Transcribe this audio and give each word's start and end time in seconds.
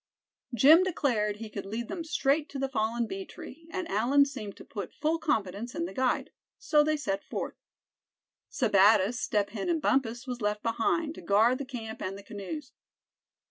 Jim 0.55 0.81
declared 0.83 1.35
he 1.35 1.47
could 1.47 1.63
lead 1.67 1.87
them 1.87 2.03
straight 2.03 2.49
to 2.49 2.57
the 2.57 2.67
fallen 2.67 3.05
bee 3.05 3.23
tree, 3.23 3.67
and 3.69 3.87
Allan 3.87 4.25
seemed 4.25 4.57
to 4.57 4.65
put 4.65 4.95
full 4.95 5.19
confidence 5.19 5.75
in 5.75 5.85
the 5.85 5.93
guide. 5.93 6.31
So 6.57 6.83
they 6.83 6.97
set 6.97 7.23
forth. 7.23 7.53
Sebattis, 8.49 9.19
Step 9.19 9.51
Hen 9.51 9.69
and 9.69 9.79
Bumpus 9.79 10.25
was 10.25 10.41
left 10.41 10.63
behind, 10.63 11.13
to 11.13 11.21
guard 11.21 11.59
the 11.59 11.65
camp 11.65 12.01
and 12.01 12.17
the 12.17 12.23
canoes. 12.23 12.71